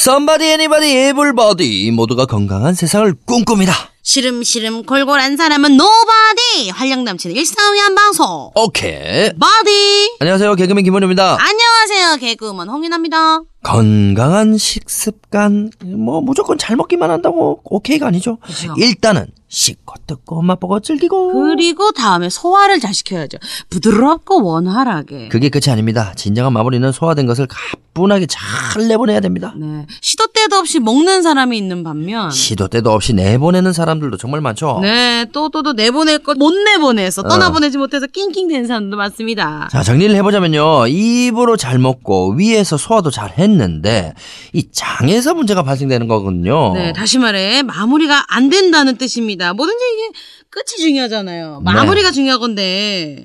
[0.00, 3.74] Somebody anybody everybody 모두가 건강한 세상을 꿈꿉니다.
[4.02, 10.54] 시름시름 골골한 사람은 nobody 활력 넘치는 일상 위한 방송 okay body 안녕하세요.
[10.54, 11.36] 개그맨 김원효입니다.
[11.38, 18.38] 안녕하세요 개그우먼 홍윤화입니다 건강한 식습관 뭐 무조건 잘 먹기만 한다고 오케이가 아니죠.
[18.38, 18.74] 그죠.
[18.78, 26.12] 일단은 씹고 뜯고 맛보고 즐기고 그리고 다음에 소화를 잘 시켜야죠 부드럽고 원활하게 그게 끝이 아닙니다.
[26.14, 29.52] 진정한 마무리는 소화된 것을 가뿐하게 잘 내보내야 됩니다.
[29.56, 34.78] 네 시도 때도 없이 먹는 사람이 있는 반면 시도 때도 없이 내보내는 사람들도 정말 많죠.
[34.82, 40.14] 네 또 또 또 내보낼 것 못 내보내서 떠나보내지 못해서 낑낑대는 사람도 많습니다 자, 정리를
[40.16, 40.86] 해보자면요.
[40.88, 44.14] 입으로 잘 먹고 위에서 소화도 잘 했는데
[44.52, 46.72] 이 장에서 문제가 발생되는 거거든요.
[46.74, 49.52] 네, 다시 말해 마무리가 안 된다는 뜻입니다.
[49.52, 50.18] 뭐든지 이게
[50.50, 51.60] 끝이 중요하잖아요.
[51.62, 53.24] 마무리가 중요한 건데.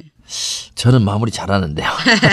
[0.76, 1.88] 저는 마무리 잘하는데요.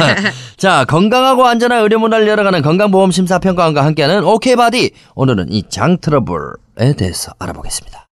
[0.57, 4.91] 자, 건강하고 안전한 의료 문화를 열어가는 건강보험 심사평가원과 함께하는 okay body.
[5.15, 8.09] 오늘은 이 장 트러블에 대해서 알아보겠습니다.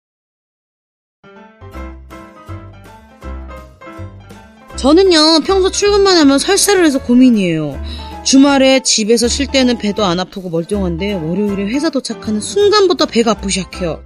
[4.76, 7.80] 저는요 평소 출근만 하면 설사를 해서 고민이에요.
[8.24, 14.02] 주말에 집에서 쉴 때는 배도 안 아프고 멀쩡한데 월요일에 회사 도착하는 순간부터 배가 아프기 시작해요.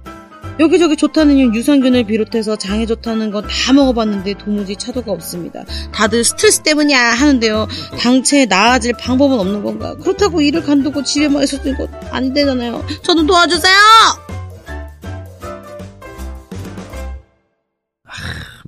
[0.59, 5.63] 여기저기 좋다는 이유 유산균을 비롯해서 장에 좋다는 건 다 먹어봤는데 도무지 차도가 없습니다.
[5.93, 7.67] 다들 스트레스 때문이야 하는데요.
[7.99, 9.95] 당체 나아질 방법은 없는 건가?
[9.95, 12.83] 그렇다고 일을 간두고 집에만 있어도 이거 안 되잖아요.
[13.03, 13.73] 저도 도와주세요!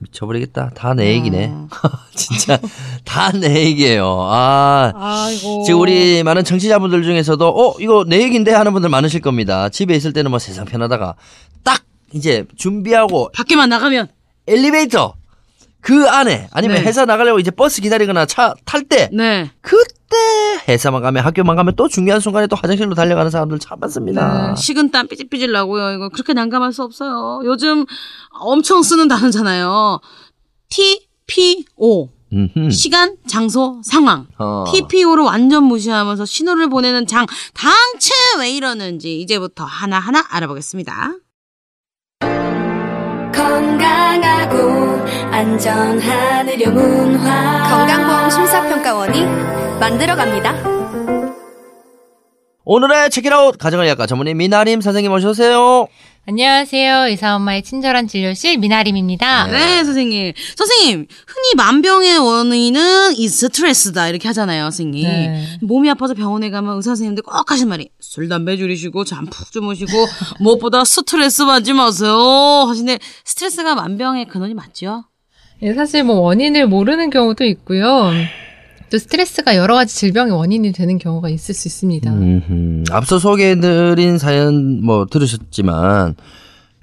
[0.02, 0.72] 미쳐버리겠다.
[0.76, 1.52] 다 내 얘기네.
[2.16, 2.58] 진짜
[3.04, 4.20] 다 내 얘기예요.
[4.30, 4.92] 아.
[4.96, 5.64] 아이고.
[5.66, 9.70] 지금 우리 많은 청취자분들 중에서도 어 이거 내 얘기인데 하는 분들 많으실 겁니다.
[9.70, 11.16] 집에 있을 때는 뭐 세상 편하다가 딱
[12.16, 14.08] 이제 준비하고 밖에만 나가면
[14.48, 15.16] 엘리베이터
[15.82, 16.84] 그 안에 아니면 네.
[16.84, 19.52] 회사 나가려고 이제 버스 기다리거나 차 탈때 네.
[19.62, 20.16] 그때
[20.68, 24.48] 회사만 가면 학교만 가면 또 중요한 순간에 또 화장실로 달려가는 사람들 참 많습니다.
[24.48, 25.92] 네, 식은땀 삐질삐질 나고요.
[25.92, 27.42] 이거 그렇게 난감할 수 없어요.
[27.44, 27.86] 요즘
[28.32, 30.00] 엄청 쓰는 단어잖아요.
[30.70, 32.10] TPO.
[32.34, 32.72] 음흠.
[32.72, 34.28] 시간, 장소, 상황.
[34.40, 34.66] 어.
[34.68, 41.14] TPO를 완전 무시하면서 신호를 보내는 장, 당체 왜 이러는지 이제부터 하나하나 알아보겠습니다.
[43.46, 45.06] 건강하고
[46.50, 49.26] 의료 문화 건강보험 심사평가원이
[49.80, 50.56] 만들어갑니다.
[52.64, 55.88] 오늘의 체키라웃 가정을 약과 전문의 미나림 선생님 오셔오세요.
[56.28, 57.06] 안녕하세요.
[57.10, 59.46] 의사 엄마의 친절한 진료실 미나림입니다.
[59.46, 60.34] 네, 선생님.
[60.56, 64.08] 선생님, 흔히 만병의 원인은 이 스트레스다.
[64.08, 65.04] 이렇게 하잖아요, 선생님.
[65.08, 65.46] 네.
[65.62, 69.92] 몸이 아파서 병원에 가면 의사 선생님들 꼭 하신 말이 술, 담배 줄이시고 잠 푹 주무시고
[70.42, 72.16] 무엇보다 스트레스 받지 마세요.
[72.68, 75.06] 하시는데 스트레스가 만병의 근원이 맞죠?
[75.62, 78.12] 예, 사실 뭐 원인을 모르는 경우도 있고요.
[78.96, 82.14] 또 스트레스가 여러 가지 질병의 원인이 되는 경우가 있을 수 있습니다.
[82.14, 82.86] 음흠.
[82.92, 86.16] 앞서 소개해드린 사연 뭐 들으셨지만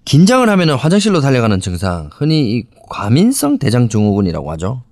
[0.05, 4.83] 긴장을 하면 화장실로 달려가는 증상 흔히 이 과민성 대장 증후군이라고 하죠.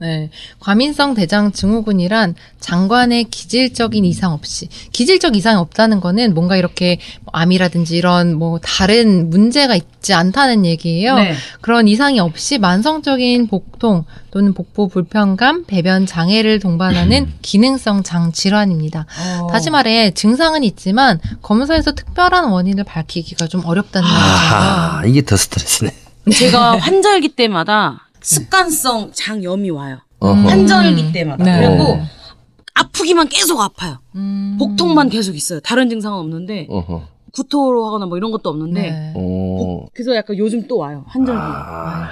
[0.00, 0.30] 네.
[0.60, 7.96] 과민성 대장 증후군이란 장관의 기질적인 이상 없이 기질적 이상이 없다는 거는 뭔가 이렇게 뭐 암이라든지
[7.96, 11.16] 이런 뭐 다른 문제가 있지 않다는 얘기예요.
[11.16, 11.34] 네.
[11.60, 19.06] 그런 이상이 없이 만성적인 복통 또는 복부 불편감, 배변 장애를 동반하는 기능성 장 질환입니다.
[19.50, 25.10] 다시 말해 증상은 있지만 검사에서 특별한 원인을 밝히기가 좀 어렵다는 아하, 얘기죠.
[25.10, 25.90] 이게 더 스트레스네.
[26.32, 29.98] 제가 환절기 때마다 습관성 장염이 와요.
[30.20, 30.48] 어허.
[30.48, 31.44] 환절기 때마다.
[31.44, 31.66] 네.
[31.66, 31.98] 그리고
[32.74, 33.98] 아프기만 계속 아파요.
[34.16, 34.56] 음.
[34.58, 35.60] 복통만 계속 있어요.
[35.60, 37.02] 다른 증상은 없는데 어허.
[37.32, 39.12] 구토로 하거나 뭐 이런 것도 없는데 네.
[39.14, 39.86] 어.
[39.92, 41.04] 그래서 약간 요즘 또 와요.
[41.08, 41.40] 환절기.
[41.40, 42.08] 아,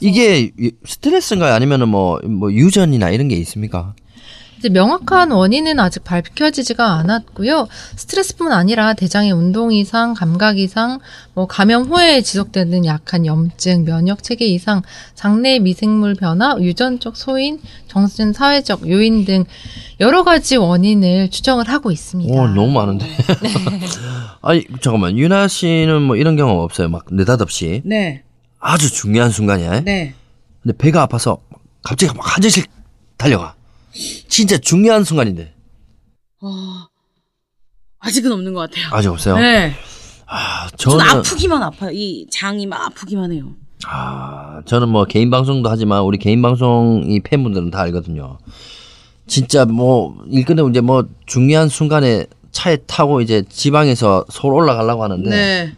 [0.00, 1.54] 이게 이- 스트레스인가요?
[1.54, 3.94] 아니면은 뭐, 뭐 유전이나 이런 게 있습니까?
[4.58, 7.68] 이제 명확한 원인은 아직 밝혀지지가 않았고요.
[7.94, 10.98] 스트레스뿐 아니라 대장의 운동 이상, 감각 이상,
[11.32, 14.82] 뭐 감염 후에 지속되는 약한 염증, 면역 체계 이상,
[15.14, 19.44] 장내 미생물 변화, 유전적 소인, 정신 사회적 요인 등
[20.00, 22.32] 여러 가지 원인을 추정을 하고 있습니다.
[22.32, 23.06] 오, 너무 많은데.
[24.42, 25.16] 아니, 잠깐만.
[25.16, 26.88] 유나 씨는 뭐 이런 경험 없어요?
[26.88, 27.82] 막 느닷없이.
[27.84, 28.22] 네.
[28.58, 29.80] 아주 중요한 순간이야.
[29.82, 30.14] 네.
[30.62, 31.38] 근데 배가 아파서
[31.82, 32.64] 갑자기 막 화장실
[33.16, 33.54] 달려가.
[33.92, 35.54] 진짜 중요한 순간인데.
[36.40, 36.48] 어,
[38.00, 38.86] 아직은 없는 것 같아요.
[38.92, 39.36] 아직 없어요?
[39.38, 39.74] 네.
[40.26, 41.90] 아, 저는 아프기만 아파요.
[41.92, 43.52] 이 장이 막 아프기만 해요.
[43.86, 48.38] 아, 저는 뭐 개인 방송도 하지만 우리 개인 방송 이 팬분들은 다 알거든요.
[49.26, 55.28] 진짜 뭐 일 끝내고 이제 뭐 중요한 순간에 차에 타고 이제 지방에서 서울 올라가려고 하는데
[55.30, 55.74] 네.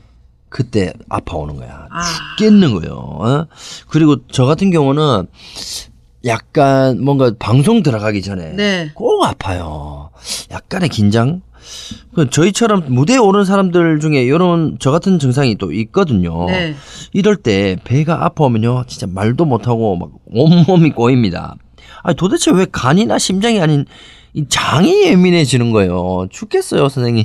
[0.48, 1.86] 그때 아파오는 거야.
[1.90, 2.02] 아.
[2.36, 2.94] 죽겠는 거예요.
[2.94, 3.46] 어?
[3.88, 5.26] 그리고 저 같은 경우는
[6.24, 8.90] 약간 뭔가 방송 들어가기 전에 네.
[8.94, 10.10] 꼭 아파요.
[10.50, 11.42] 약간의 긴장.
[12.14, 16.46] 그 저희처럼 무대에 오른 사람들 중에 이런 저 같은 증상이 또 있거든요.
[16.46, 16.74] 네.
[17.12, 21.56] 이럴 때 배가 아파오면요, 진짜 말도 못하고 막 온몸이 꼬입니다.
[22.02, 23.84] 아니 도대체 왜 간이나 심장이 아닌
[24.32, 26.28] 이 장이 예민해지는 거예요.
[26.30, 27.24] 죽겠어요, 선생님.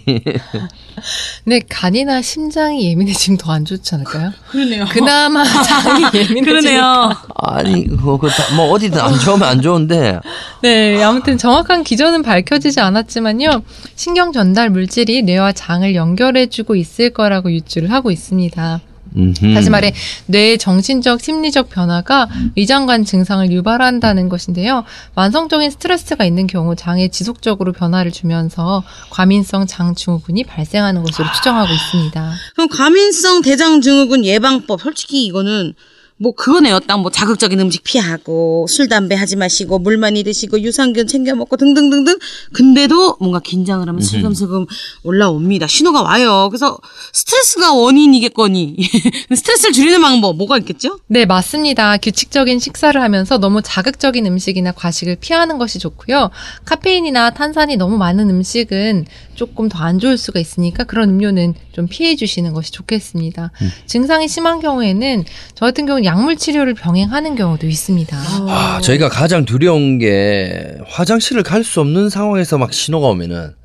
[1.44, 4.32] 근데 간이나 심장이 예민해지면 더 안 좋지 않을까요?
[4.50, 4.86] 그러네요.
[4.90, 6.46] 그나마 장이 예민해지니까.
[6.46, 7.12] 그러네요.
[7.36, 10.20] 아니 그거 그거 다- 뭐 어디든 안 좋으면 안 좋은데
[10.64, 13.62] 네, 아무튼 정확한 기전은 밝혀지지 않았지만요.
[13.96, 18.82] 신경 전달 물질이 뇌와 장을 연결해주고 있을 거라고 유추를 하고 있습니다.
[19.16, 19.54] 음흠.
[19.54, 19.94] 다시 말해
[20.28, 24.84] 뇌의 정신적 심리적 변화가 위장관 증상을 유발한다는 것인데요.
[25.16, 32.34] 만성적인 스트레스가 있는 경우 장에 지속적으로 변화를 주면서 과민성 장 증후군이 발생하는 것으로 추정하고 있습니다.
[32.56, 35.74] 그럼 과민성 대장 증후군 예방법 솔직히 이거는
[36.18, 36.80] 뭐 그거네요.
[36.80, 41.58] 딱 뭐 자극적인 음식 피하고 술 담배 하지 마시고 물 많이 드시고 유산균 챙겨 먹고
[41.58, 42.18] 등등등등.
[42.54, 44.66] 근데도 뭔가 긴장을 하면 슬금슬금
[45.04, 45.68] 올라옵니다.
[45.68, 46.48] 신호가 와요.
[46.50, 46.78] 그래서
[47.12, 48.78] 스트레스가 원인이겠거니
[49.36, 51.00] 스트레스를 줄이는 방법 뭐가 있겠죠?
[51.08, 51.98] 네, 맞습니다.
[51.98, 56.32] 규칙적인 식사를 하면서 너무 자극적인 음식이나 과식을 피하는 것이 좋고요.
[56.64, 62.16] 카페인이나 탄산이 너무 많은 음식은 조금 더 안 좋을 수가 있으니까 그런 음료는 좀 피해
[62.16, 63.52] 주시는 것이 좋겠습니다.
[63.86, 68.16] 증상이 심한 경우에는 저 같은 경우는 약물 치료를 병행하는 경우도 있습니다.
[68.48, 73.56] 아, 저희가 가장 두려운 게 화장실을 갈 수 없는 상황에서 막 신호가 오면은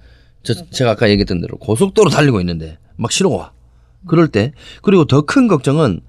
[0.42, 3.52] 저 제가 아까 얘기했던 대로 고속도로 달리고 있는데 막 신호가 와.
[4.06, 4.52] 그럴 때
[4.82, 6.00] 그리고 더 큰 걱정은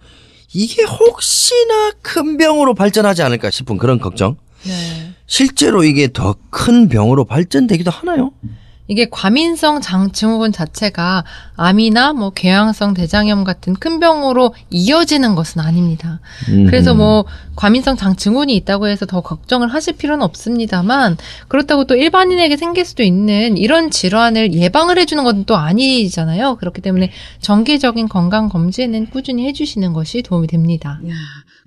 [0.54, 4.38] 이게 혹시나 큰 병으로 발전하지 않을까 싶은 그런 걱정.
[4.64, 5.12] 네.
[5.28, 8.32] 실제로 이게 더 큰 병으로 발전되기도 하나요?
[8.92, 11.24] 이게 과민성 장 증후군 자체가
[11.56, 16.20] 암이나 뭐 궤양성 대장염 같은 큰 병으로 이어지는 것은 아닙니다.
[16.66, 21.18] 그래서 뭐 과민성 장 증후군이 있다고 해서 더 걱정을 하실 필요는 없습니다만
[21.48, 26.58] 그렇다고 또 일반인에게 생길 수도 있는 이런 질환을 예방을 해주는 건 또 아니잖아요.
[26.58, 31.00] 그렇기 때문에 정기적인 건강 검진은 꾸준히 해주시는 것이 도움이 됩니다.
[31.10, 31.14] 야,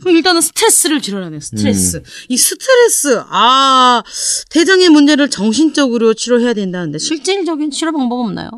[0.01, 1.41] 그럼 일단은 스트레스를 줄여라네요.
[1.41, 2.03] 스트레스.
[2.29, 4.03] 이 스트레스, 아,
[4.51, 8.51] 대장의 문제를 정신적으로 치료해야 된다는데 실질적인 치료 방법 없나요?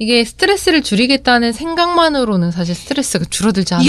[0.00, 3.86] 이게 스트레스를 줄이겠다는 생각만으로는 사실 스트레스가 줄어들지 않아요.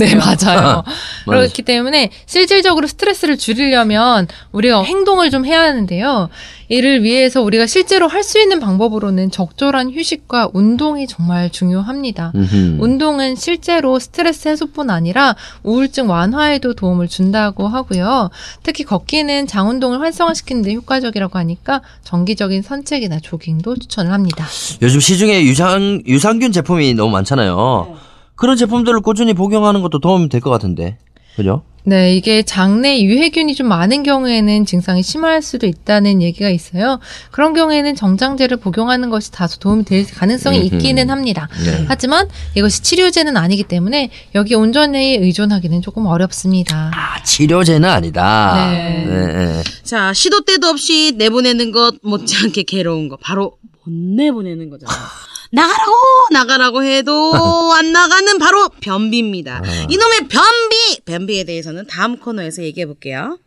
[0.00, 0.82] 네, 맞아요.
[1.24, 6.30] 그렇기 때문에 실질적으로 스트레스를 줄이려면 우리가 행동을 좀 해야 하는데요.
[6.68, 12.32] 이를 위해서 우리가 실제로 할 수 있는 방법으로는 적절한 휴식과 운동이 정말 중요합니다.
[12.34, 12.78] 음흠.
[12.80, 18.30] 운동은 실제로 스트레스 해소뿐 아니라 우울증 완화에도 도움을 준다고 하고요.
[18.64, 24.44] 특히 걷기는 장 운동을 활성화시키는 데 효과적이라고 하니까 정기적인 산책이나 조깅도 추천을 합니다.
[24.82, 27.96] 요즘 시중에 유상 유산균 제품이 너무 많잖아요.
[28.34, 30.98] 그런 제품들을 꾸준히 복용하는 것도 도움이 될 것 같은데.
[31.36, 31.62] 그죠?
[31.88, 36.98] 네, 이게 장내 유해균이 좀 많은 경우에는 증상이 심할 수도 있다는 얘기가 있어요.
[37.30, 40.74] 그런 경우에는 정장제를 복용하는 것이 다소 도움이 될 가능성이 음흠.
[40.74, 41.48] 있기는 합니다.
[41.64, 41.84] 네.
[41.86, 46.90] 하지만 이것이 치료제는 아니기 때문에 여기 온전히 의존하기는 조금 어렵습니다.
[46.92, 48.72] 아, 치료제는 아니다.
[48.72, 49.04] 네.
[49.06, 49.62] 네.
[49.84, 53.16] 자, 시도 때도 없이 내보내는 것 못지않게 괴로운 거.
[53.22, 54.98] 바로 못 내보내는 거잖아요.
[55.56, 55.92] 나가라고
[56.32, 57.32] 나가라고 해도
[57.74, 59.62] 안 나가는 바로 변비입니다.
[59.88, 63.38] 이놈의 변비 변비에 대해서는 다음 코너에서 얘기해 볼게요.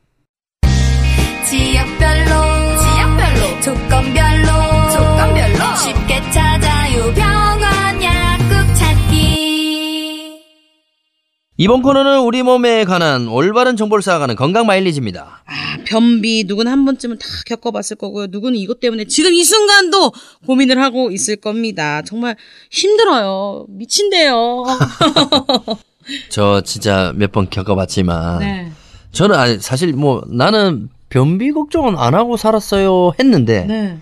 [1.48, 2.30] 지역별로
[2.80, 4.48] 지역별로 조건별로
[4.92, 10.40] 조건별로 쉽게 찾아요 병원 약국 찾기
[11.58, 15.44] 이번 코너는 우리 몸에 관한 올바른 정보를 쌓아가는 건강 마일리지입니다.
[15.46, 18.28] 아, 변비 누구는 한 번쯤은 다 겪어봤을 거고요.
[18.30, 20.12] 누구는 이것 때문에 지금 이 순간도
[20.46, 22.04] 고민을 하고 있을 겁니다.
[22.04, 22.36] 정말
[22.70, 23.66] 힘들어요.
[23.70, 24.64] 미친대요.
[26.30, 28.72] 저 진짜 몇 번 겪어봤지만 네.
[29.12, 33.98] 저는 아니, 사실 뭐 나는 변비 걱정은 안 하고 살았어요 했는데 네.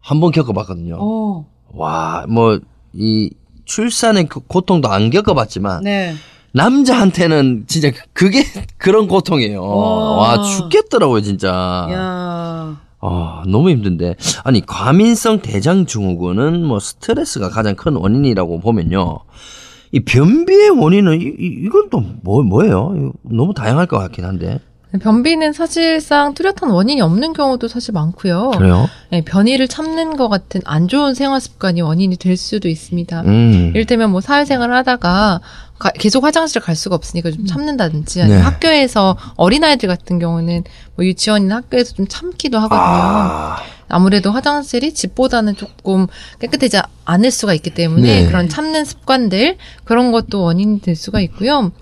[0.00, 0.96] 한번 겪어봤거든요.
[0.98, 1.46] 어.
[1.74, 2.58] 와, 뭐
[2.94, 3.30] 이
[3.64, 6.14] 출산의 그 고통도 안 겪어봤지만 네.
[6.52, 8.44] 남자한테는 진짜 그게
[8.78, 9.62] 그런 고통이에요.
[9.62, 10.16] 와.
[10.16, 11.48] 와, 죽겠더라고요, 진짜.
[11.92, 12.76] 야.
[13.04, 14.14] 아, 너무 힘든데.
[14.44, 19.18] 아니, 과민성 대장 증후군은 뭐 스트레스가 가장 큰 원인이라고 보면요.
[19.90, 23.12] 이 변비의 원인은 이, 이- 이 건 또 뭐, 뭐예요?
[23.22, 24.58] 너무 다양할 것 같긴 한데.
[25.00, 28.50] 변비는 사실상 뚜렷한 원인이 없는 경우도 사실 많고요.
[28.58, 28.88] 그래요?
[29.10, 33.22] 네, 변이를 참는 것 같은 안 좋은 생활 습관이 원인이 될 수도 있습니다.
[33.22, 33.72] 음.
[33.74, 35.40] 이를테면 뭐 사회생활을 하다가
[35.82, 38.44] 가- 계속 화장실을 갈 수가 없으니까 좀 참는다든지 아니면 네.
[38.44, 40.62] 학교에서 어린아이들 같은 경우는
[40.94, 42.80] 뭐 유치원이나 학교에서 좀 참기도 하거든요.
[42.80, 43.56] 아,
[43.88, 46.06] 아무래도 화장실이 집보다는 조금
[46.40, 48.26] 깨끗하지 않을 수가 있기 때문에 네.
[48.26, 51.72] 그런 참는 습관들 그런 것도 원인이 될 수가 있고요.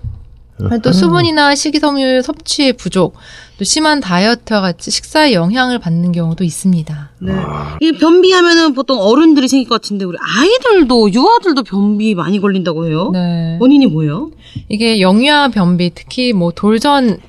[0.83, 3.15] 또 수분이나 식이섬유 섭취의 부족,
[3.57, 7.09] 또 심한 다이어트와 같이 식사에 영향을 받는 경우도 있습니다.
[7.19, 7.33] 네.
[7.79, 13.11] 이 변비하면은 보통 어른들이 생길 것 같은데 우리 아이들도 유아들도 변비 많이 걸린다고 해요.
[13.13, 13.57] 네.
[13.59, 14.31] 원인이 뭐예요?
[14.69, 17.19] 이게 영유아 변비, 특히 뭐 돌전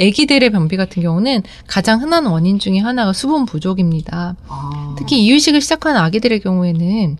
[0.00, 4.36] 아기들의 변비 같은 경우는 가장 흔한 원인 중에 하나가 수분 부족입니다.
[4.48, 4.94] 아.
[4.98, 7.18] 특히 이유식을 시작한 아기들의 경우에는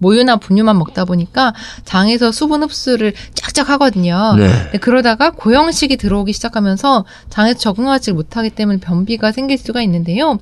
[0.00, 1.54] 모유나 분유만 먹다 보니까
[1.84, 4.34] 장에서 수분 흡수를 쫙쫙 하거든요.
[4.36, 4.78] 네.
[4.80, 10.38] 그러다가 고형식이 들어오기 시작하면서 장에서 적응하지 못하기 때문에 변비가 생길 수가 있는데요.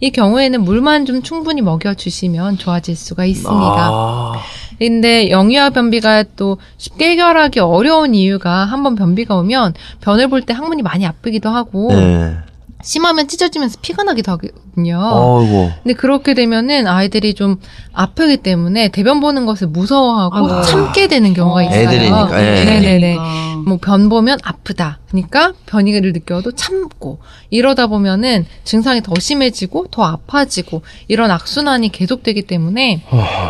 [0.00, 3.58] 이 경우에는 물만 좀 충분히 먹여주시면 좋아질 수가 있습니다.
[3.58, 4.34] 아,
[4.78, 10.82] 근데 영유아 변비가 또 쉽게 해결하기 어려운 이유가 한번 변비가 오면 변을 볼 때 항문이
[10.82, 12.36] 많이 아프기도 하고 네.
[12.80, 14.38] 심하면 찢어지면서 피가 나기도 하
[14.78, 14.98] 거든요.
[14.98, 15.70] 어이구.
[15.82, 17.56] 근데 그렇게 되면은 아이들이 좀
[17.92, 20.62] 아프기 때문에 대변 보는 것을 무서워하고 아이고.
[20.62, 21.80] 참게 되는 경우가 있어요.
[21.80, 22.64] 애들이니까, 예.
[22.64, 23.00] 네네네.
[23.16, 23.58] 그러니까.
[23.66, 25.00] 뭐변 보면 아프다.
[25.10, 27.18] 그러니까 변이를 느껴도 참고
[27.50, 33.02] 이러다 보면은 증상이 더 심해지고 더 아파지고 이런 악순환이 계속되기 때문에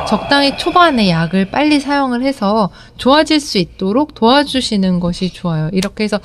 [0.09, 5.69] 적당히 초반에 약을 빨리 사용을 해서 좋아질 수 있도록 도와주시는 것이 좋아요.
[5.73, 6.21] 이렇게 해서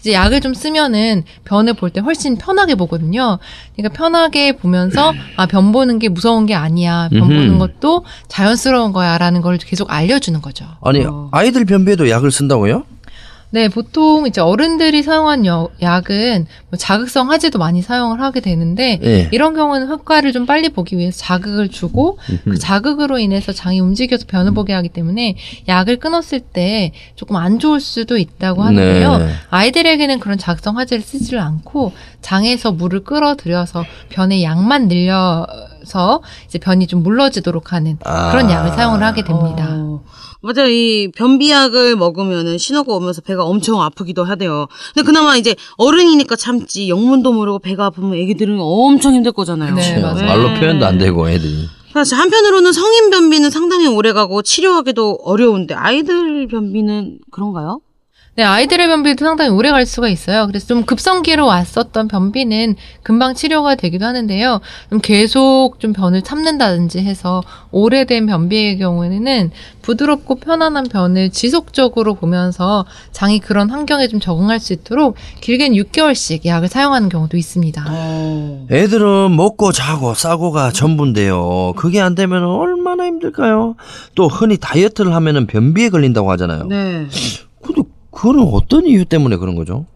[0.00, 3.38] 이제 약을 좀 쓰면은 변을 볼 때 훨씬 편하게 보거든요.
[3.76, 7.08] 그러니까 편하게 보면서 아, 변 보는 게 무서운 게 아니야.
[7.10, 7.34] 변 음흠.
[7.34, 10.66] 보는 것도 자연스러운 거야라는 걸 계속 알려주는 거죠.
[10.82, 11.28] 아니 어.
[11.32, 12.84] 아이들 변비에도 약을 쓴다고요?
[13.54, 19.28] 네, 보통 이제 어른들이 사용한 여- 약은 뭐 자극성 하제도 많이 사용을 하게 되는데 예.
[19.30, 24.54] 이런 경우는 효과를 좀 빨리 보기 위해서 자극을 주고 그 자극으로 인해서 장이 움직여서 변을
[24.54, 25.36] 보게 하기 때문에
[25.68, 29.18] 약을 끊었을 때 조금 안 좋을 수도 있다고 하는데요.
[29.18, 29.32] 네.
[29.50, 31.92] 아이들에게는 그런 자극성 화제를 쓰지를 않고
[32.22, 35.46] 장에서 물을 끌어들여서 변의 양만 늘려
[35.84, 38.50] 서 이제 변이 좀 물러지도록 하는 그런 아.
[38.50, 39.68] 약을 사용을 하게 됩니다.
[39.70, 40.02] 어,
[40.44, 40.68] 맞아요.
[40.68, 44.66] 이 변비약을 먹으면은 신호가 오면서 배가 엄청 아프기도 하대요.
[44.92, 49.74] 근데 그나마 이제 어른이니까 참지 영문도 모르고 배가 아프면 애기들은 엄청 힘들 거잖아요.
[49.74, 50.26] 네, 맞아요.
[50.26, 51.66] 말로 표현도 안 되고 애들이.
[51.94, 57.80] 사실 한편으로는 성인 변비는 상당히 오래가고 치료하기도 어려운데 아이들 변비는 그런가요?
[58.36, 60.48] 네, 아이들의 변비도 상당히 오래 갈 수가 있어요.
[60.48, 62.74] 그래서 좀 급성기로 왔었던 변비는
[63.04, 64.60] 금방 치료가 되기도 하는데요.
[64.90, 73.38] 좀 계속 좀 변을 참는다든지 해서 오래된 변비의 경우에는 부드럽고 편안한 변을 지속적으로 보면서 장이
[73.38, 77.84] 그런 환경에 좀 적응할 수 있도록 길게는 6개월씩 약을 사용하는 경우도 있습니다.
[77.88, 78.66] 어.
[78.68, 81.74] 애들은 먹고 자고 싸고가 전부인데요.
[81.76, 83.76] 그게 안 되면 얼마나 힘들까요?
[84.16, 86.64] 또 흔히 다이어트를 하면은 변비에 걸린다고 하잖아요.
[86.64, 87.06] 네.
[88.14, 89.86] 그거는 어떤 이유 때문에 그런 거죠?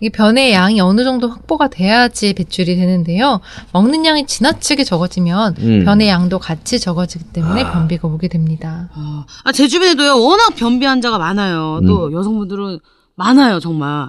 [0.00, 3.40] 이게 변의 양이 어느 정도 확보가 돼야지 배출이 되는데요.
[3.72, 5.84] 먹는 양이 지나치게 적어지면 음.
[5.84, 8.90] 변의 양도 같이 적어지기 때문에 변비가 오게 됩니다.
[8.94, 11.80] 아, 아, 제 주변에도요, 워낙 변비 환자가 많아요.
[11.86, 12.78] 또 여성분들은
[13.14, 14.08] 많아요, 정말.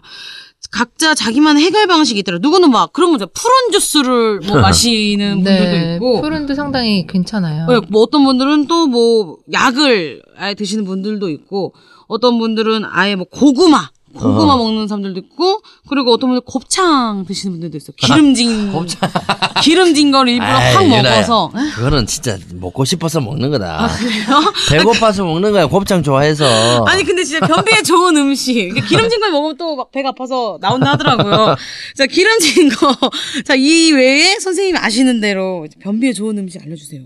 [0.71, 2.41] 각자 자기만의 해결 방식이 있더라고요.
[2.47, 3.27] 누구는 막 그런 거죠.
[3.27, 6.21] 푸른 주스를 뭐 마시는 분들도 있고.
[6.21, 7.65] 푸른도 상당히 괜찮아요.
[7.67, 11.73] 네, 뭐 어떤 분들은 또 뭐 약을 아예 드시는 분들도 있고
[12.11, 17.77] 어떤 분들은 아예 뭐 고구마 고구마 먹는 사람들도 있고 그리고 어떤 분들 곱창 드시는 분들도
[17.77, 17.93] 있어요.
[17.95, 18.73] 기름진
[19.63, 21.01] 기름진 걸 일부러 아이, 확 유나야.
[21.03, 21.71] 먹어서 에?
[21.75, 23.85] 그거는 진짜 먹고 싶어서 먹는 거다.
[23.85, 24.53] 아, 그래요?
[24.69, 25.67] 배고파서 먹는 거야.
[25.67, 26.83] 곱창 좋아해서.
[26.87, 30.91] 아니 근데 진짜 변비에 좋은 음식 이게 기름진 걸 먹으면 또 막 배가 아파서 나온다
[30.91, 31.55] 하더라고요.
[31.95, 32.93] 자 기름진 거.
[33.45, 37.01] 자 이 외에 선생님이 아시는 대로 변비에 좋은 음식 알려주세요.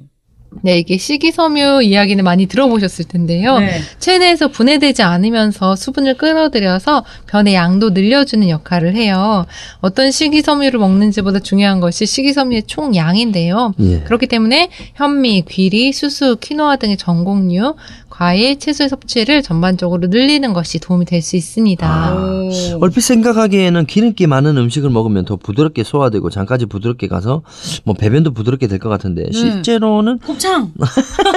[0.62, 3.60] 네, 이게 식이섬유 이야기는 많이 들어보셨을 텐데요.
[3.60, 3.82] 네.
[4.00, 9.46] 체내에서 분해되지 않으면서 수분을 끌어들여서 변의 양도 늘려주는 역할을 해요.
[9.82, 13.74] 어떤 식이섬유를 먹는지보다 중요한 것이 식이섬유의 총 양인데요.
[13.80, 14.00] 예.
[14.00, 17.76] 그렇기 때문에 현미, 귀리, 수수, 키노아 등의 전곡류,
[18.18, 21.86] 과일, 채소의 섭취를 전반적으로 늘리는 것이 도움이 될 수 있습니다.
[21.88, 22.50] 아.
[22.80, 27.42] 얼핏 생각하기에는 기름기 많은 음식을 먹으면 더 부드럽게 소화되고 장까지 부드럽게 가서
[27.84, 30.72] 뭐 배변도 부드럽게 될 것 같은데 실제로는 곱창.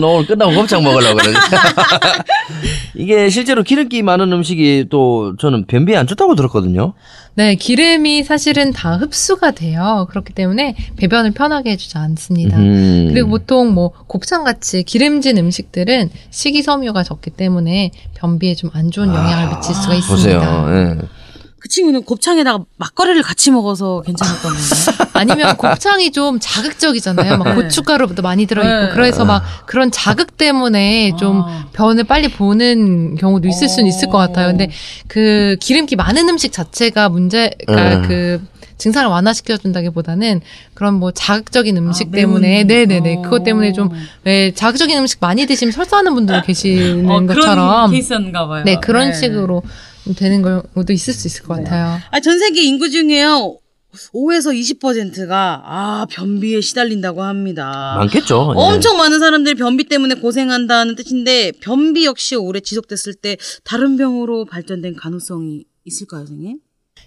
[0.00, 1.36] 너 오늘 끝나고 곱창 먹으려고 그러지.
[2.94, 6.94] 이게 실제로 기름기 많은 음식이 또 저는 변비에 안 좋다고 들었거든요.
[7.34, 10.06] 네, 기름이 사실은 다 흡수가 돼요.
[10.10, 12.56] 그렇기 때문에 배변을 편하게 해주지 않습니다.
[12.58, 13.10] 음.
[13.12, 19.56] 그리고 보통 뭐 곱창 같이 기름진 음식들은 식이섬유가 적기 때문에 변비에 좀 안 좋은 영향을
[19.56, 20.38] 미칠 수가 보세요.
[20.38, 20.76] 있습니다.
[20.76, 20.96] 예.
[21.60, 25.07] 그 친구는 곱창에다가 막걸리를 같이 먹어서 괜찮았던 건가요?
[25.18, 27.36] 아니면 곱창이 좀 자극적이잖아요.
[27.38, 27.54] 막 네.
[27.54, 28.90] 고춧가루도 많이 들어있고 네.
[28.92, 31.66] 그래서 막 그런 자극 때문에 좀 아.
[31.72, 34.48] 변을 빨리 보는 경우도 있을 수는 있을 것 같아요.
[34.48, 34.70] 근데
[35.08, 38.02] 그 기름기 많은 음식 자체가 문제가 음.
[38.06, 38.42] 그
[38.78, 40.40] 증상을 완화시켜준다기보다는
[40.74, 43.22] 그런 뭐 자극적인 음식 아, 때문에 네네네 어.
[43.22, 43.90] 그것 때문에 좀
[44.24, 48.62] 왜 자극적인 음식 많이 드시면 설사하는 분들 계시는 어, 것처럼 그런 케이스였는가 봐요.
[48.64, 49.62] 네 그런 식으로
[50.16, 51.98] 되는 경우도 있을 수 있을 것 같아요.
[52.10, 53.56] 아, 전 세계 인구 중에요.
[53.92, 57.94] 5에서 20%가 아 변비에 시달린다고 합니다.
[57.98, 58.54] 많겠죠.
[58.54, 58.60] 예.
[58.60, 64.96] 엄청 많은 사람들이 변비 때문에 고생한다는 뜻인데 변비 역시 오래 지속됐을 때 다른 병으로 발전된
[64.96, 66.58] 가능성이 있을까요, 선생님?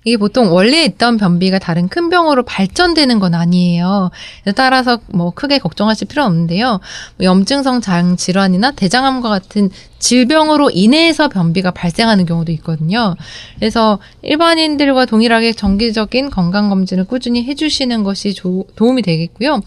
[0.04, 4.10] 이게 보통 원래 있던 변비가 다른 큰 병으로 발전되는 건 아니에요.
[4.56, 6.80] 따라서 뭐 크게 걱정하실 필요 없는데요.
[7.18, 13.16] 뭐 염증성 장 질환이나 대장암과 같은 질병으로 인해서 변비가 발생하는 경우도 있거든요.
[13.60, 19.62] 그래서 일반인들과 동일하게 정기적인 건강 검진을 꾸준히 해주시는 것이 조- 도움이 되겠고요.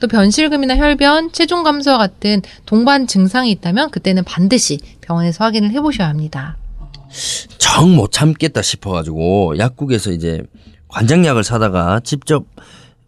[0.00, 6.56] 또 변실금이나 혈변, 체중 감소와 같은 동반 증상이 있다면 그때는 반드시 병원에서 확인을 해보셔야 합니다.
[7.58, 10.42] 정 못 참겠다 싶어가지고 약국에서 이제
[10.88, 12.44] 관장약을 사다가 직접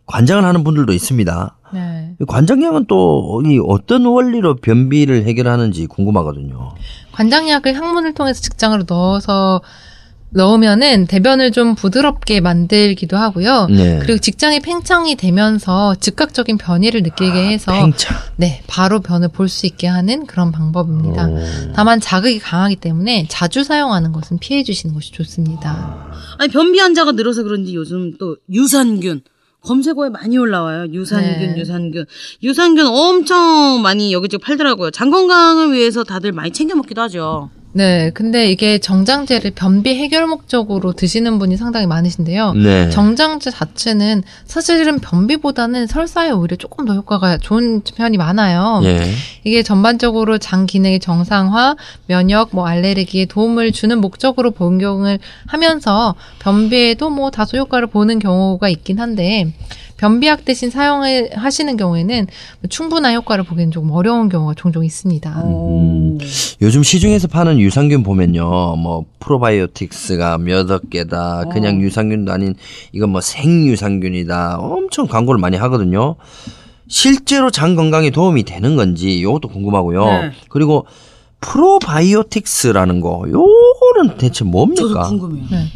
[0.06, 1.56] 관장을 하는 분들도 있습니다.
[1.74, 2.14] 네.
[2.20, 6.74] 이 관장약은 또 이 어떤 원리로 변비를 해결하는지 궁금하거든요.
[7.12, 9.60] 관장약을 항문을 통해서 직장으로 넣어서
[10.30, 13.66] 넣으면은 대변을 좀 부드럽게 만들기도 하고요.
[13.70, 13.98] 네.
[14.02, 18.16] 그리고 직장이 팽창이 되면서 즉각적인 변이를 느끼게 해서 팽창.
[18.36, 21.28] 네 바로 변을 볼 수 있게 하는 그런 방법입니다.
[21.28, 21.38] 오.
[21.74, 26.12] 다만 자극이 강하기 때문에 자주 사용하는 것은 피해 주시는 것이 좋습니다.
[26.38, 29.22] 아니 변비 환자가 늘어서 그런지 요즘 또 유산균
[29.62, 30.86] 검색어에 많이 올라와요.
[30.92, 31.58] 유산균, 네.
[31.58, 32.04] 유산균.
[32.42, 34.90] 유산균 엄청 많이 여기저기 팔더라고요.
[34.92, 37.50] 장 건강을 위해서 다들 많이 챙겨 먹기도 하죠.
[37.72, 42.54] 네, 근데 이게 정장제를 변비 해결 목적으로 드시는 분이 상당히 많으신데요.
[42.54, 42.90] 네.
[42.90, 48.80] 정장제 자체는 사실은 변비보다는 설사에 오히려 조금 더 효과가 좋은 편이 많아요.
[48.84, 49.02] 예.
[49.44, 57.30] 이게 전반적으로 장 기능의 정상화, 면역, 뭐 알레르기에 도움을 주는 목적으로 복용을 하면서 변비에도 뭐
[57.30, 59.52] 다소 효과를 보는 경우가 있긴 한데
[59.98, 62.28] 변비약 대신 사용을 하시는 경우에는
[62.70, 65.42] 충분한 효과를 보기는 조금 어려운 경우가 종종 있습니다.
[65.44, 66.18] 음.
[66.62, 72.54] 요즘 시중에서 파는 유산균 보면요, 뭐 프로바이오틱스가 몇억 개다, 그냥 유산균도 아닌
[72.92, 76.14] 이건 뭐 생유산균이다, 엄청 광고를 많이 하거든요.
[76.86, 80.04] 실제로 장 건강에 도움이 되는 건지 이것도 궁금하고요.
[80.04, 80.30] 네.
[80.48, 80.86] 그리고
[81.40, 85.08] 프로바이오틱스라는 거, 요거는 대체 저도 뭡니까?
[85.08, 85.44] 궁금해요.
[85.50, 85.66] 네.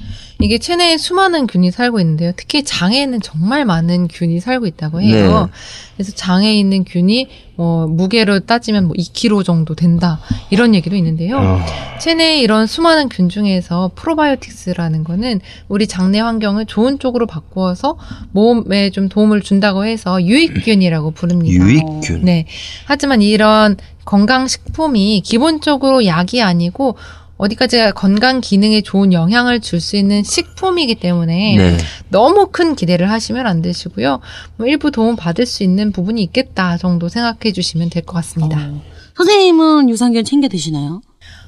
[0.43, 2.33] 이게 체내에 수많은 균이 살고 있는데요.
[2.37, 5.47] 특히 장에는 정말 많은 균이 살고 있다고 해요.
[5.47, 5.53] 네.
[5.97, 10.19] 그래서 장에 있는 균이 뭐 무게로 따지면 뭐 2kg 정도 된다
[10.51, 11.39] 이런 얘기도 있는데요.
[11.39, 11.61] 어.
[12.01, 17.97] 체내에 이런 수많은 균 중에서 프로바이오틱스라는 거는 우리 장내 환경을 좋은 쪽으로 바꾸어서
[18.33, 21.65] 몸에 좀 도움을 준다고 해서 유익균이라고 부릅니다.
[21.65, 22.25] 유익균.
[22.25, 22.47] 네.
[22.87, 26.97] 하지만 이런 건강식품이 기본적으로 약이 아니고
[27.43, 31.77] 어디까지 건강 기능에 좋은 영향을 줄 수 있는 식품이기 때문에 네.
[32.09, 34.21] 너무 큰 기대를 하시면 안 되시고요.
[34.57, 38.59] 뭐 일부 도움 받을 수 있는 부분이 있겠다 정도 생각해 주시면 될 것 같습니다.
[38.71, 38.81] 어.
[39.17, 41.03] 선생님은 유산균 챙겨 드시나요?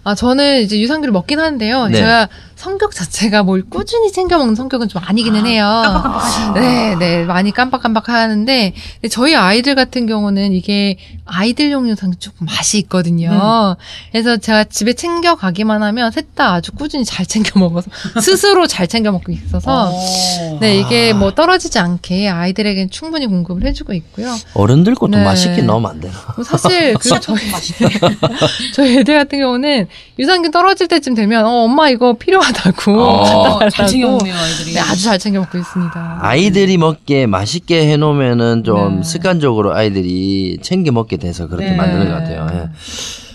[0.05, 1.89] 아, 저는 이제 유산균을 먹긴 하는데요.
[1.89, 1.97] 네.
[1.97, 5.65] 제가 성격 자체가 뭘 꾸준히 챙겨 먹는 성격은 좀 아니기는 해요.
[5.65, 6.61] 깜빡깜빡하시는데.
[6.61, 7.25] 네, 네.
[7.25, 8.75] 많이 깜빡깜빡 하는데,
[9.11, 13.77] 저희 아이들 같은 경우는 이게 아이들용 유산균 조금 맛이 있거든요.
[14.13, 17.91] 그래서 제가 집에 챙겨 가기만 하면 셋 다 아주 꾸준히 잘 챙겨 먹어서,
[18.21, 19.93] 스스로 잘 챙겨 먹고 있어서,
[20.61, 24.35] 네, 이게 뭐 떨어지지 않게 아이들에겐 충분히 공급을 해주고 있고요.
[24.55, 25.25] 어른들 것도 네.
[25.25, 26.15] 맛있게 넣으면 안 되나?
[26.35, 27.39] 뭐 사실 그 저희
[28.75, 29.87] 저희 애들 같은 경우는
[30.19, 33.69] 유산균 떨어질 때쯤 되면 어 엄마 이거 필요하다고 어.
[33.71, 34.75] 잘 챙겨 먹네요, 아이들이.
[34.75, 36.19] 네, 아주 잘 챙겨 먹고 있습니다.
[36.21, 39.03] 아이들이 먹게 맛있게 해놓으면은 좀 네.
[39.03, 41.77] 습관적으로 아이들이 챙겨 먹게 돼서 그렇게 네.
[41.77, 42.47] 만드는 것 같아요.
[42.53, 42.69] 예.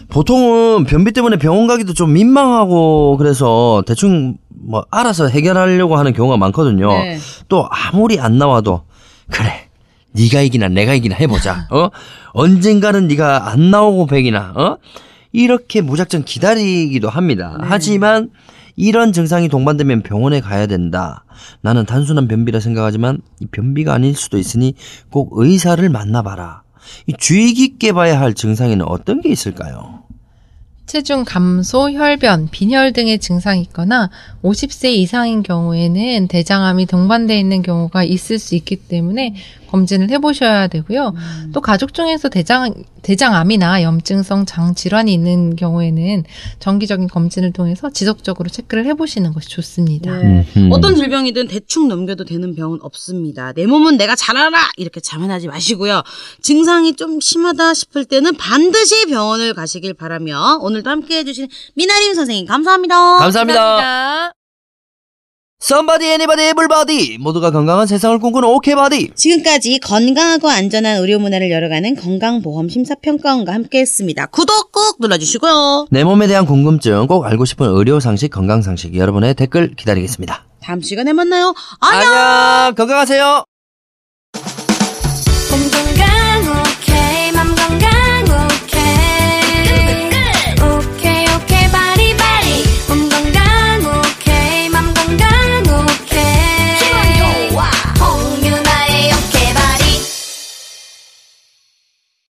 [0.10, 6.90] 보통은 변비 때문에 병원 가기도 좀 민망하고 그래서 대충 뭐 알아서 해결하려고 하는 경우가 많거든요.
[6.90, 7.18] 네.
[7.48, 8.84] 또 아무리 안 나와도
[9.32, 9.68] 그래
[10.12, 11.68] 네가 이기나 내가 이기나 해보자.
[11.72, 11.90] 어
[12.34, 14.78] 언젠가는 네가 안 나오고 백이나 어
[15.32, 17.58] 이렇게 무작정 기다리기도 합니다.
[17.62, 18.30] 하지만
[18.76, 21.26] 이런 증상이 동반되면 병원에 가야 된다.
[21.62, 24.74] 나는 단순한 변비라 생각하지만 이 변비가 아닐 수도 있으니
[25.12, 26.64] 꼭 의사를 만나봐라.
[27.06, 29.99] 이 주의 깊게 봐야 할 증상에는 어떤 게 있을까요?
[30.90, 34.10] 체중 감소, 혈변, 빈혈 등의 증상이 있거나
[34.44, 39.36] 50세 이상인 경우에는 대장암이 동반되어 있는 경우가 있을 수 있기 때문에
[39.70, 41.14] 검진을 해보셔야 되고요.
[41.54, 42.74] 또 가족 중에서 대장,
[43.04, 46.24] 대장암이나 염증성 장 질환이 있는 경우에는
[46.60, 50.18] 정기적인 검진을 통해서 지속적으로 체크를 해보시는 것이 좋습니다.
[50.18, 50.46] 네.
[50.72, 53.54] 어떤 질병이든 대충 넘겨도 되는 병은 없습니다.
[53.54, 54.72] 내 몸은 내가 잘 알아!
[54.78, 56.02] 이렇게 자만하지 마시고요.
[56.42, 62.96] 증상이 좀 심하다 싶을 때는 반드시 병원을 가시길 바라며 오늘도 함께 해주신 미나림 선생님 감사합니다.
[63.20, 63.60] 감사합니다.
[63.60, 64.34] 감사합니다.
[65.62, 67.18] Somebody, anybody, everybody.
[67.18, 69.12] 모두가 건강한 세상을 꿈꾸는 okay body.
[69.14, 74.28] 지금까지 건강하고 안전한 의료 문화를 열어가는 건강보험 심사평가원과 함께했습니다.
[74.28, 75.88] 구독 꾹 눌러주시고요.
[75.92, 80.46] 내 몸에 대한 궁금증 꼭 알고 싶은 의료 상식, 건강 상식 여러분의 댓글 기다리겠습니다.
[80.64, 81.54] 다음 시간에 만나요.
[81.82, 82.14] 안녕!
[82.14, 82.76] 안녕.
[82.76, 83.49] 건강하세요.